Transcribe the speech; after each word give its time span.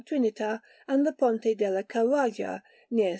Trinita 0.03 0.59
and 0.87 1.05
the 1.05 1.13
Ponte 1.13 1.53
della 1.53 1.83
Carraja, 1.83 2.59
near 2.89 3.09
S. 3.09 3.09